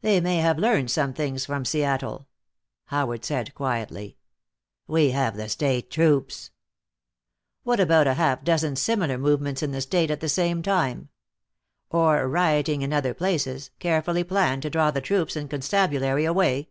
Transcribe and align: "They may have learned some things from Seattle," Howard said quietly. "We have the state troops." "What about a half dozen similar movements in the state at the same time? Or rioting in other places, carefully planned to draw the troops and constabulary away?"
"They 0.00 0.20
may 0.20 0.38
have 0.38 0.58
learned 0.58 0.90
some 0.90 1.12
things 1.12 1.46
from 1.46 1.64
Seattle," 1.64 2.26
Howard 2.86 3.24
said 3.24 3.54
quietly. 3.54 4.18
"We 4.88 5.12
have 5.12 5.36
the 5.36 5.48
state 5.48 5.92
troops." 5.92 6.50
"What 7.62 7.78
about 7.78 8.08
a 8.08 8.14
half 8.14 8.42
dozen 8.42 8.74
similar 8.74 9.16
movements 9.16 9.62
in 9.62 9.70
the 9.70 9.80
state 9.80 10.10
at 10.10 10.18
the 10.18 10.28
same 10.28 10.60
time? 10.60 11.08
Or 11.88 12.26
rioting 12.26 12.82
in 12.82 12.92
other 12.92 13.14
places, 13.14 13.70
carefully 13.78 14.24
planned 14.24 14.62
to 14.62 14.70
draw 14.70 14.90
the 14.90 15.00
troops 15.00 15.36
and 15.36 15.48
constabulary 15.48 16.24
away?" 16.24 16.70